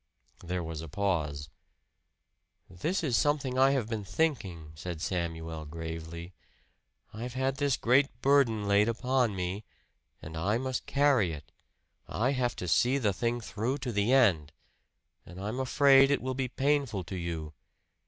[0.43, 1.49] There was a pause.
[2.67, 6.33] "This is something I have been thinking," said Samuel gravely.
[7.13, 9.63] "I've had this great burden laid upon me,
[10.19, 11.51] and I must carry it.
[12.07, 14.53] I have to see the thing through to the end.
[15.23, 17.53] And I'm afraid it will be painful to you.